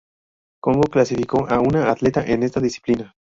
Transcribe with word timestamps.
Congo 0.63 0.89
clasificó 0.89 1.47
a 1.47 1.59
una 1.59 1.91
atleta 1.91 2.25
en 2.25 2.41
esta 2.41 2.59
disciplina. 2.59 3.13